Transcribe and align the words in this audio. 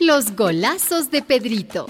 Los 0.00 0.34
golazos 0.34 1.10
de 1.10 1.20
Pedrito. 1.20 1.86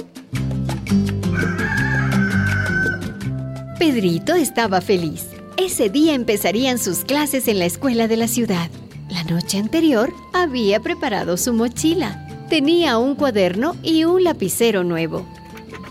Pedrito 3.79 4.35
estaba 4.35 4.81
feliz. 4.81 5.29
Ese 5.57 5.91
día 5.91 6.15
empezarían 6.15 6.81
sus 6.81 7.05
clases 7.05 7.47
en 7.47 7.61
la 7.61 7.67
escuela 7.67 8.09
de 8.09 8.17
la 8.17 8.27
ciudad. 8.27 8.69
La 9.11 9.23
noche 9.23 9.59
anterior 9.59 10.13
había 10.33 10.81
preparado 10.81 11.37
su 11.37 11.53
mochila. 11.53 12.27
Tenía 12.49 12.99
un 12.99 13.15
cuaderno 13.15 13.77
y 13.81 14.03
un 14.03 14.25
lapicero 14.25 14.83
nuevo. 14.83 15.25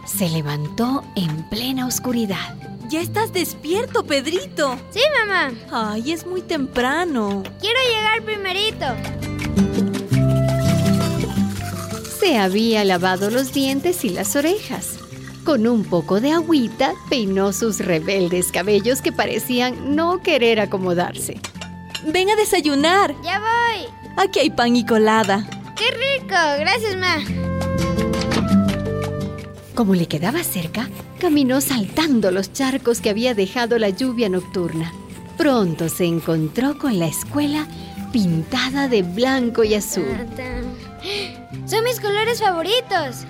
Se 0.05 0.27
levantó 0.27 1.05
en 1.15 1.47
plena 1.49 1.87
oscuridad. 1.87 2.53
Ya 2.89 2.99
estás 2.99 3.31
despierto, 3.31 4.03
Pedrito. 4.03 4.77
Sí, 4.91 4.99
mamá. 5.21 5.53
Ay, 5.71 6.11
es 6.11 6.25
muy 6.25 6.41
temprano. 6.41 7.43
Quiero 7.61 7.79
llegar 7.95 8.23
primerito. 8.23 9.88
Se 12.29 12.37
había 12.37 12.85
lavado 12.85 13.31
los 13.31 13.53
dientes 13.53 14.05
y 14.05 14.09
las 14.09 14.35
orejas. 14.35 14.99
Con 15.43 15.65
un 15.65 15.83
poco 15.83 16.21
de 16.21 16.31
agüita 16.31 16.93
peinó 17.09 17.51
sus 17.53 17.79
rebeldes 17.79 18.51
cabellos 18.51 19.01
que 19.01 19.11
parecían 19.11 19.95
no 19.95 20.21
querer 20.21 20.59
acomodarse. 20.59 21.39
Ven 22.05 22.29
a 22.29 22.35
desayunar. 22.35 23.15
Ya 23.23 23.39
voy. 23.39 23.87
Aquí 24.15 24.41
hay 24.41 24.51
pan 24.51 24.75
y 24.75 24.85
colada. 24.85 25.49
¡Qué 25.75 25.85
rico! 25.89 26.35
Gracias, 26.59 26.95
ma. 26.97 27.17
Como 29.73 29.95
le 29.95 30.05
quedaba 30.05 30.43
cerca, 30.43 30.87
caminó 31.19 31.61
saltando 31.61 32.29
los 32.29 32.53
charcos 32.53 33.01
que 33.01 33.09
había 33.09 33.33
dejado 33.33 33.79
la 33.79 33.89
lluvia 33.89 34.29
nocturna. 34.29 34.93
Pronto 35.35 35.89
se 35.89 36.05
encontró 36.05 36.77
con 36.77 36.99
la 36.99 37.07
escuela 37.07 37.65
pintada 38.13 38.87
de 38.87 39.01
blanco 39.01 39.63
y 39.63 39.73
azul. 39.73 40.05
Son 41.69 41.83
mis 41.83 41.99
colores 41.99 42.39
favoritos. 42.39 43.25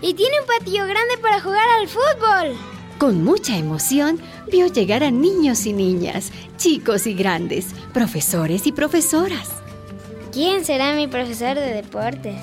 Y 0.00 0.14
tiene 0.14 0.36
un 0.40 0.46
patio 0.46 0.84
grande 0.84 1.18
para 1.20 1.40
jugar 1.40 1.66
al 1.80 1.88
fútbol. 1.88 2.56
Con 2.98 3.24
mucha 3.24 3.56
emoción, 3.56 4.20
vio 4.48 4.68
llegar 4.68 5.02
a 5.02 5.10
niños 5.10 5.66
y 5.66 5.72
niñas, 5.72 6.30
chicos 6.56 7.08
y 7.08 7.14
grandes, 7.14 7.74
profesores 7.92 8.68
y 8.68 8.72
profesoras. 8.72 9.48
¿Quién 10.32 10.64
será 10.64 10.94
mi 10.94 11.08
profesor 11.08 11.56
de 11.56 11.74
deportes? 11.74 12.40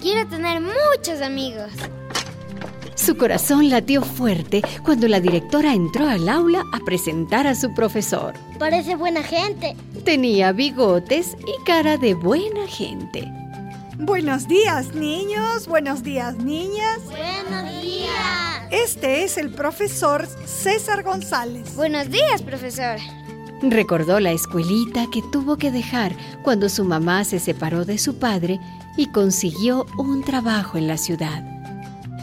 Quiero 0.00 0.26
tener 0.30 0.62
muchos 0.62 1.20
amigos. 1.20 1.70
Su 2.94 3.18
corazón 3.18 3.68
latió 3.68 4.00
fuerte 4.00 4.62
cuando 4.82 5.08
la 5.08 5.20
directora 5.20 5.74
entró 5.74 6.08
al 6.08 6.26
aula 6.26 6.64
a 6.72 6.78
presentar 6.86 7.46
a 7.46 7.54
su 7.54 7.74
profesor. 7.74 8.32
Parece 8.58 8.96
buena 8.96 9.22
gente. 9.22 9.76
Tenía 10.04 10.52
bigotes 10.52 11.36
y 11.40 11.64
cara 11.64 11.98
de 11.98 12.14
buena 12.14 12.66
gente. 12.66 13.30
Buenos 14.02 14.48
días, 14.48 14.94
niños. 14.94 15.66
Buenos 15.68 16.02
días, 16.02 16.34
niñas. 16.38 17.00
Buenos 17.04 17.82
días. 17.82 18.62
Este 18.70 19.24
es 19.24 19.36
el 19.36 19.50
profesor 19.50 20.26
César 20.46 21.02
González. 21.02 21.76
Buenos 21.76 22.08
días, 22.08 22.40
profesor. 22.40 22.96
Recordó 23.60 24.18
la 24.18 24.32
escuelita 24.32 25.04
que 25.12 25.20
tuvo 25.30 25.58
que 25.58 25.70
dejar 25.70 26.16
cuando 26.42 26.70
su 26.70 26.82
mamá 26.82 27.24
se 27.24 27.38
separó 27.38 27.84
de 27.84 27.98
su 27.98 28.18
padre 28.18 28.58
y 28.96 29.04
consiguió 29.12 29.84
un 29.98 30.24
trabajo 30.24 30.78
en 30.78 30.88
la 30.88 30.96
ciudad. 30.96 31.44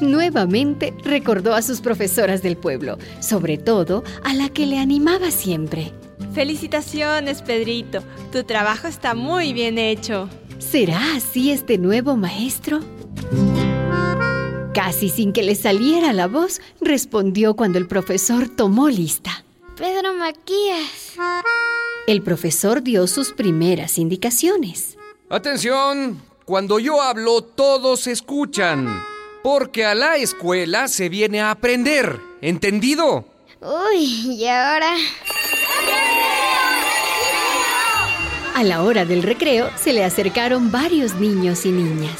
Nuevamente 0.01 0.95
recordó 1.03 1.53
a 1.53 1.61
sus 1.61 1.81
profesoras 1.81 2.41
del 2.41 2.57
pueblo, 2.57 2.97
sobre 3.19 3.59
todo 3.59 4.03
a 4.23 4.33
la 4.33 4.49
que 4.49 4.65
le 4.65 4.79
animaba 4.79 5.29
siempre. 5.29 5.93
Felicitaciones, 6.33 7.43
Pedrito. 7.43 8.03
Tu 8.31 8.43
trabajo 8.43 8.87
está 8.87 9.13
muy 9.13 9.53
bien 9.53 9.77
hecho. 9.77 10.27
¿Será 10.59 11.15
así 11.15 11.51
este 11.51 11.77
nuevo 11.77 12.15
maestro? 12.15 12.79
Casi 14.73 15.09
sin 15.09 15.33
que 15.33 15.43
le 15.43 15.55
saliera 15.55 16.13
la 16.13 16.27
voz, 16.27 16.61
respondió 16.81 17.55
cuando 17.55 17.77
el 17.77 17.87
profesor 17.87 18.49
tomó 18.49 18.89
lista. 18.89 19.43
Pedro 19.75 20.13
Maquías. 20.13 21.15
El 22.07 22.21
profesor 22.21 22.81
dio 22.81 23.05
sus 23.07 23.33
primeras 23.33 23.97
indicaciones. 23.97 24.97
Atención, 25.29 26.21
cuando 26.45 26.79
yo 26.79 27.01
hablo 27.01 27.41
todos 27.41 28.07
escuchan, 28.07 29.03
porque 29.43 29.85
a 29.85 29.93
la 29.93 30.17
escuela 30.17 30.87
se 30.87 31.09
viene 31.09 31.41
a 31.41 31.51
aprender, 31.51 32.19
¿entendido? 32.41 33.25
Uy, 33.61 34.35
¿y 34.35 34.47
ahora? 34.47 34.95
A 38.57 38.63
la 38.63 38.81
hora 38.81 39.05
del 39.05 39.21
recreo 39.21 39.69
se 39.79 39.93
le 39.93 40.03
acercaron 40.03 40.71
varios 40.71 41.13
niños 41.13 41.63
y 41.67 41.71
niñas. 41.71 42.19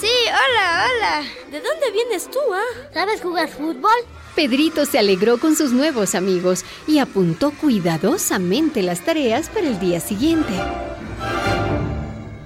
Sí, 0.00 0.08
hola, 0.26 0.86
hola. 0.88 1.22
¿De 1.52 1.60
dónde 1.60 1.92
vienes 1.92 2.28
tú, 2.28 2.40
ah? 2.52 2.88
¿Sabes 2.92 3.20
jugar 3.20 3.48
fútbol? 3.48 3.92
Pedrito 4.34 4.84
se 4.86 4.98
alegró 4.98 5.38
con 5.38 5.54
sus 5.54 5.70
nuevos 5.70 6.16
amigos 6.16 6.64
y 6.88 6.98
apuntó 6.98 7.52
cuidadosamente 7.52 8.82
las 8.82 9.04
tareas 9.04 9.50
para 9.50 9.68
el 9.68 9.78
día 9.78 10.00
siguiente. 10.00 10.52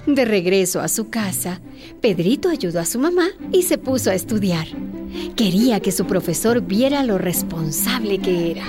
De 0.05 0.25
regreso 0.25 0.79
a 0.79 0.87
su 0.87 1.09
casa, 1.09 1.59
Pedrito 2.01 2.49
ayudó 2.49 2.81
a 2.81 2.85
su 2.85 2.99
mamá 2.99 3.29
y 3.51 3.63
se 3.63 3.79
puso 3.79 4.11
a 4.11 4.13
estudiar. 4.13 4.67
Quería 5.35 5.79
que 5.79 5.91
su 5.91 6.05
profesor 6.05 6.61
viera 6.61 7.01
lo 7.01 7.17
responsable 7.17 8.19
que 8.19 8.51
era. 8.51 8.65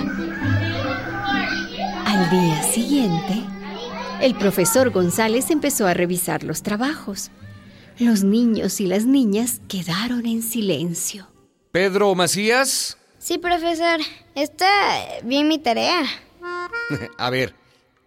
Al 2.07 2.29
día 2.31 2.63
siguiente, 2.63 3.43
el 4.21 4.35
profesor 4.35 4.89
González 4.91 5.49
empezó 5.51 5.87
a 5.87 5.93
revisar 5.93 6.43
los 6.43 6.63
trabajos. 6.63 7.31
Los 7.97 8.23
niños 8.23 8.81
y 8.81 8.87
las 8.87 9.05
niñas 9.05 9.61
quedaron 9.67 10.25
en 10.25 10.41
silencio. 10.41 11.27
Pedro 11.71 12.13
Macías. 12.15 12.97
Sí, 13.19 13.37
profesor. 13.37 13.99
Está 14.35 14.69
bien 15.23 15.47
mi 15.47 15.59
tarea. 15.59 16.03
A 17.17 17.29
ver, 17.29 17.55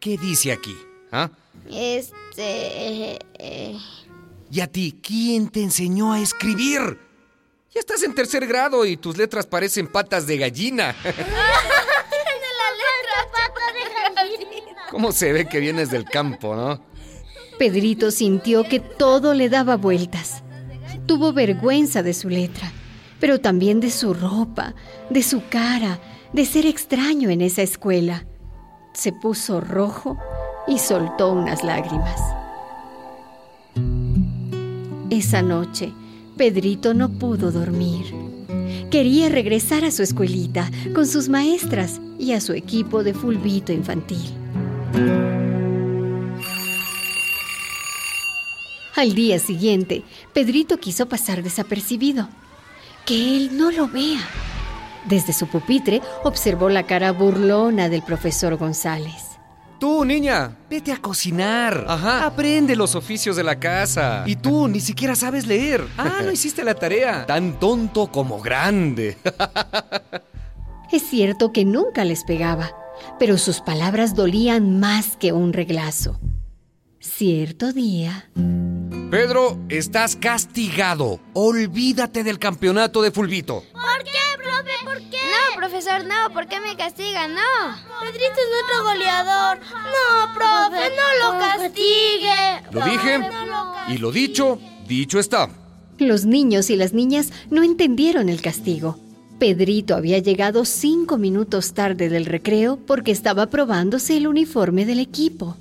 ¿qué 0.00 0.16
dice 0.18 0.52
aquí? 0.52 0.76
¿Ah? 1.10 1.30
Este... 1.70 3.18
eh, 3.38 3.76
¿Y 4.50 4.60
a 4.60 4.66
ti 4.66 4.98
quién 5.02 5.48
te 5.48 5.62
enseñó 5.62 6.12
a 6.12 6.20
escribir? 6.20 6.98
Ya 7.74 7.80
estás 7.80 8.02
en 8.02 8.14
tercer 8.14 8.46
grado 8.46 8.86
y 8.86 8.96
tus 8.96 9.16
letras 9.16 9.46
parecen 9.46 9.86
patas 9.86 10.26
de 10.26 10.38
gallina. 10.38 10.96
¿Cómo 14.90 15.12
se 15.12 15.32
ve 15.32 15.46
que 15.46 15.60
vienes 15.60 15.90
del 15.90 16.04
campo, 16.04 16.56
no? 16.56 16.80
Pedrito 17.58 18.10
sintió 18.10 18.64
que 18.64 18.80
todo 18.80 19.34
le 19.34 19.48
daba 19.48 19.76
vueltas. 19.76 20.42
Tuvo 21.06 21.32
vergüenza 21.32 22.02
de 22.02 22.14
su 22.14 22.28
letra, 22.28 22.72
pero 23.20 23.40
también 23.40 23.80
de 23.80 23.90
su 23.90 24.14
ropa, 24.14 24.74
de 25.10 25.22
su 25.22 25.42
cara, 25.50 25.98
de 26.32 26.44
ser 26.46 26.66
extraño 26.66 27.28
en 27.28 27.42
esa 27.42 27.62
escuela. 27.62 28.26
Se 28.94 29.12
puso 29.12 29.60
rojo 29.60 30.18
y 30.66 30.78
soltó 30.78 31.32
unas 31.32 31.62
lágrimas. 31.62 32.20
Esa 35.10 35.42
noche, 35.42 35.92
Pedrito 36.36 36.94
no 36.94 37.10
pudo 37.10 37.50
dormir. 37.50 38.06
Quería 38.90 39.28
regresar 39.28 39.84
a 39.84 39.90
su 39.90 40.02
escuelita 40.02 40.70
con 40.94 41.06
sus 41.06 41.28
maestras 41.28 42.00
y 42.18 42.32
a 42.32 42.40
su 42.40 42.52
equipo 42.52 43.02
de 43.02 43.12
fulbito 43.12 43.72
infantil. 43.72 44.37
Al 48.96 49.14
día 49.14 49.38
siguiente, 49.38 50.02
Pedrito 50.32 50.78
quiso 50.78 51.08
pasar 51.08 51.42
desapercibido. 51.42 52.28
Que 53.06 53.36
él 53.36 53.56
no 53.56 53.70
lo 53.70 53.88
vea. 53.88 54.20
Desde 55.04 55.32
su 55.32 55.46
pupitre 55.46 56.02
observó 56.24 56.68
la 56.68 56.82
cara 56.82 57.12
burlona 57.12 57.88
del 57.88 58.02
profesor 58.02 58.56
González. 58.56 59.38
Tú, 59.78 60.04
niña, 60.04 60.56
vete 60.68 60.90
a 60.90 60.96
cocinar. 60.96 61.84
Ajá. 61.86 62.26
Aprende 62.26 62.74
los 62.74 62.96
oficios 62.96 63.36
de 63.36 63.44
la 63.44 63.60
casa. 63.60 64.24
Y 64.26 64.34
tú 64.34 64.66
ni 64.66 64.80
siquiera 64.80 65.14
sabes 65.14 65.46
leer. 65.46 65.86
Ah, 65.96 66.20
no 66.24 66.32
hiciste 66.32 66.64
la 66.64 66.74
tarea. 66.74 67.24
Tan 67.26 67.60
tonto 67.60 68.08
como 68.08 68.40
grande. 68.40 69.16
Es 70.90 71.02
cierto 71.02 71.52
que 71.52 71.66
nunca 71.66 72.02
les 72.04 72.24
pegaba, 72.24 72.72
pero 73.18 73.38
sus 73.38 73.60
palabras 73.60 74.14
dolían 74.14 74.78
más 74.80 75.16
que 75.16 75.32
un 75.32 75.52
reglazo. 75.52 76.18
Cierto 77.00 77.72
día, 77.72 78.28
Pedro, 79.10 79.58
estás 79.70 80.16
castigado. 80.16 81.18
Olvídate 81.32 82.24
del 82.24 82.38
campeonato 82.38 83.00
de 83.00 83.10
fulbito. 83.10 83.64
¿Por 83.72 84.04
qué, 84.04 84.42
profe? 84.42 84.84
¿Por 84.84 84.98
qué? 85.10 85.16
No, 85.16 85.56
profesor, 85.56 86.04
no. 86.04 86.32
¿Por 86.34 86.46
qué 86.46 86.60
me 86.60 86.76
castigan? 86.76 87.34
No. 87.34 87.40
Pedrito 88.00 88.24
es 88.26 88.48
nuestro 88.50 88.84
goleador. 88.84 89.58
No, 89.60 90.34
profe, 90.34 90.90
no 90.94 91.32
lo 91.32 91.38
castigue. 91.38 92.62
Lo 92.70 92.84
dije 92.84 93.20
y 93.88 93.98
lo 93.98 94.12
dicho, 94.12 94.58
dicho 94.86 95.18
está. 95.18 95.48
los 95.98 96.26
niños 96.26 96.68
y 96.68 96.76
las 96.76 96.92
niñas 96.92 97.32
no 97.50 97.62
entendieron 97.62 98.28
el 98.28 98.42
castigo. 98.42 98.98
Pedrito 99.38 99.94
había 99.94 100.18
llegado 100.18 100.64
cinco 100.64 101.16
minutos 101.16 101.72
tarde 101.72 102.08
del 102.08 102.26
recreo 102.26 102.76
porque 102.76 103.12
estaba 103.12 103.46
probándose 103.46 104.16
el 104.16 104.26
uniforme 104.26 104.84
del 104.84 104.98
equipo. 104.98 105.56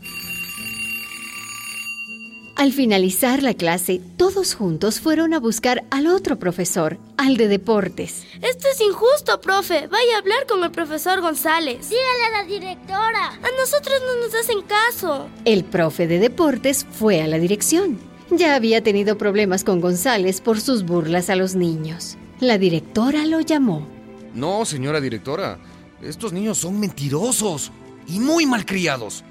Al 2.56 2.74
finalizar 2.74 3.44
la 3.44 3.53
clase, 3.53 4.01
todos 4.18 4.56
juntos 4.56 5.00
fueron 5.00 5.35
a 5.35 5.39
buscar 5.39 5.83
al 5.91 6.07
otro 6.07 6.39
profesor, 6.39 6.97
al 7.15 7.38
de 7.38 7.47
deportes. 7.47 8.24
Esto 8.41 8.68
es 8.74 8.81
injusto, 8.81 9.39
profe. 9.41 9.85
Vaya 9.85 10.15
a 10.15 10.18
hablar 10.18 10.47
con 10.47 10.63
el 10.63 10.71
profesor 10.71 11.21
González. 11.21 11.88
Dígale 11.88 12.25
a 12.25 12.41
la 12.41 12.47
directora. 12.47 13.27
A 13.27 13.59
nosotros 13.59 14.01
no 14.01 14.25
nos 14.25 14.33
hacen 14.33 14.63
caso. 14.63 15.29
El 15.45 15.65
profe 15.65 16.07
de 16.07 16.18
deportes 16.18 16.88
fue 16.89 17.21
a 17.21 17.27
la 17.27 17.38
dirección. 17.38 18.00
Ya 18.31 18.56
había 18.56 18.81
tenido 18.81 19.19
problemas 19.19 19.63
con 19.63 19.79
González 19.79 20.41
por 20.41 20.59
sus 20.59 20.83
burlas 20.83 21.29
a 21.29 21.35
los 21.35 21.53
niños. 21.53 22.18
La 22.39 22.57
directora 22.60 23.25
lo 23.25 23.42
llamó. 23.42 23.88
No, 24.36 24.63
señora 24.66 25.01
directora. 25.01 25.57
Estos 26.01 26.31
niños 26.31 26.60
son 26.60 26.80
mentirosos 26.80 27.72
y 28.07 28.19
muy 28.19 28.45
malcriados. 28.45 29.24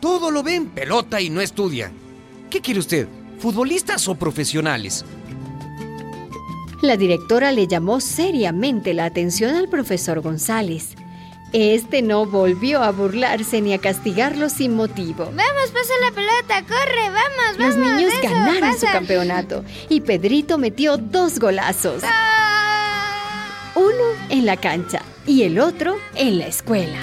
Todo 0.00 0.30
lo 0.30 0.44
ven 0.44 0.66
pelota 0.66 1.20
y 1.20 1.28
no 1.28 1.40
estudian. 1.40 1.92
¿Qué 2.48 2.60
quiere 2.60 2.78
usted? 2.78 3.08
¿Futbolistas 3.40 4.06
o 4.06 4.14
profesionales? 4.14 5.04
La 6.82 6.96
directora 6.96 7.50
le 7.50 7.66
llamó 7.66 8.00
seriamente 8.00 8.94
la 8.94 9.06
atención 9.06 9.56
al 9.56 9.68
profesor 9.68 10.20
González. 10.20 10.94
Este 11.52 12.02
no 12.02 12.26
volvió 12.26 12.82
a 12.82 12.92
burlarse 12.92 13.60
ni 13.60 13.72
a 13.72 13.78
castigarlo 13.78 14.48
sin 14.48 14.76
motivo. 14.76 15.24
Vamos, 15.24 15.70
pasa 15.72 15.92
la 16.02 16.14
pelota, 16.14 16.62
corre, 16.62 17.10
vamos, 17.10 17.58
vamos. 17.58 17.76
Los 17.76 17.76
niños 17.76 18.12
ganaron 18.22 18.78
su 18.78 18.86
campeonato 18.86 19.64
y 19.88 20.02
Pedrito 20.02 20.58
metió 20.58 20.96
dos 20.96 21.40
golazos. 21.40 22.02
Ah. 22.04 22.35
En 24.36 24.44
la 24.44 24.58
cancha 24.58 25.00
y 25.26 25.44
el 25.44 25.58
otro 25.58 25.96
en 26.14 26.38
la 26.38 26.46
escuela. 26.46 27.00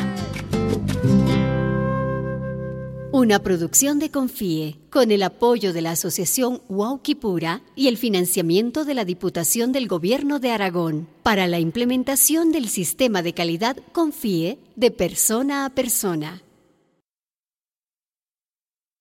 Una 3.12 3.40
producción 3.40 3.98
de 3.98 4.12
Confíe, 4.12 4.78
con 4.92 5.10
el 5.10 5.24
apoyo 5.24 5.74
de 5.74 5.82
la 5.82 5.92
Asociación 5.92 6.62
Huauquipura 6.70 7.64
y 7.76 7.88
el 7.88 7.98
financiamiento 7.98 8.86
de 8.86 8.94
la 8.94 9.04
Diputación 9.04 9.72
del 9.72 9.88
Gobierno 9.88 10.38
de 10.38 10.52
Aragón, 10.52 11.08
para 11.24 11.48
la 11.48 11.60
implementación 11.60 12.52
del 12.52 12.70
sistema 12.70 13.24
de 13.24 13.34
calidad 13.34 13.78
Confíe 13.94 14.60
de 14.76 14.92
persona 14.92 15.66
a 15.66 15.72
persona. 15.72 16.44